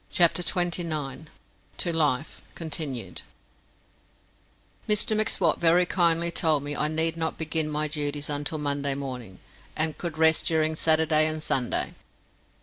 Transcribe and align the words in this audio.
CHAPTER 0.09 0.41
TWENTY 0.41 0.81
NINE 0.83 1.29
To 1.77 1.93
Life 1.93 2.41
continued 2.55 3.21
Mr 4.89 5.15
M'Swat 5.15 5.59
very 5.59 5.85
kindly 5.85 6.31
told 6.31 6.63
me 6.63 6.75
I 6.75 6.87
need 6.87 7.15
not 7.15 7.37
begin 7.37 7.69
my 7.69 7.87
duties 7.87 8.27
until 8.27 8.57
Monday 8.57 8.95
morning, 8.95 9.37
and 9.75 9.99
could 9.99 10.17
rest 10.17 10.45
during 10.45 10.75
Saturday 10.75 11.27
and 11.27 11.43
Sunday. 11.43 11.93